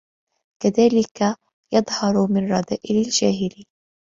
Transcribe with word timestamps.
كَذَلِكَ 0.63 1.35
يَظْهَرُ 1.73 2.27
مِنْ 2.31 2.47
رَذَائِلِ 2.51 2.97
الْجَاهِلِ 3.05 3.65